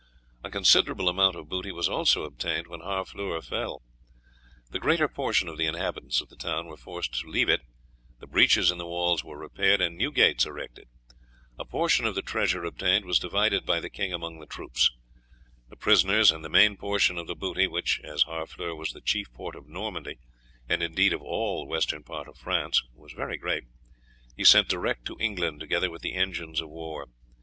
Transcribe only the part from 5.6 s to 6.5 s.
inhabitants of the